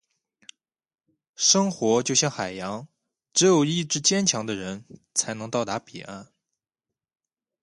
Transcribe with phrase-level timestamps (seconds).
[1.35, 2.87] 生活就像海洋，
[3.33, 6.29] 只有意志坚强的人，才能到达彼岸。